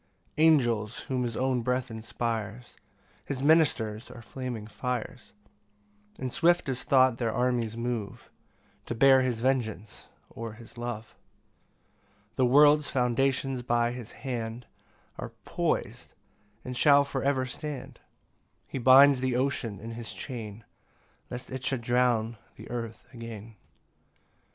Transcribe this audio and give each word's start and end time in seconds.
3 0.35 0.45
Angels, 0.45 1.01
whom 1.01 1.21
his 1.21 1.37
own 1.37 1.61
breath 1.61 1.91
inspires, 1.91 2.75
His 3.23 3.43
ministers 3.43 4.09
are 4.09 4.23
flaming 4.23 4.65
fires; 4.65 5.31
And 6.17 6.33
swift 6.33 6.67
as 6.69 6.81
thought 6.83 7.19
their 7.19 7.31
armies 7.31 7.77
move 7.77 8.31
To 8.87 8.95
bear 8.95 9.21
his 9.21 9.41
vengeance, 9.41 10.07
or 10.27 10.53
his 10.53 10.75
love. 10.75 11.09
4 12.29 12.33
The 12.37 12.45
world's 12.47 12.87
foundations 12.89 13.61
by 13.61 13.91
his 13.91 14.13
hand 14.25 14.65
Are 15.19 15.33
pois'd, 15.45 16.15
and 16.65 16.75
shall 16.75 17.03
for 17.03 17.21
ever 17.23 17.45
stand; 17.45 17.99
He 18.65 18.79
binds 18.79 19.21
the 19.21 19.35
ocean 19.35 19.79
in 19.79 19.91
his 19.91 20.13
chain, 20.13 20.63
Lest 21.29 21.51
it 21.51 21.63
should 21.63 21.81
drown 21.81 22.37
the 22.55 22.67
earth 22.71 23.05
again. 23.13 23.55